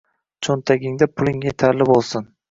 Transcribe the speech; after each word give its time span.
Cho'ntagingda 0.45 1.07
puling 1.19 1.37
yetarli 1.49 1.87
bo'lsin. 1.91 2.27